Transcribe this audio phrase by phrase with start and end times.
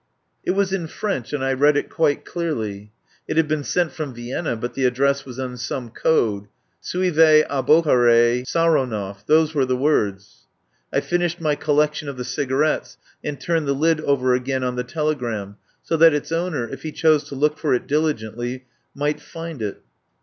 [0.43, 2.91] It was in French and I read it quite clearly.
[3.27, 6.47] It had been sent from Vienna, but the address was in some code.
[6.79, 10.47] "Suivez a Bokhare Saro nov"— these were the words.
[10.91, 14.83] I finished my collection of the cigarettes, and turned the lid over again on the
[14.83, 18.65] telegram, so that its owner, if he chose to look for it diligently,
[18.97, 19.83] migKi find it.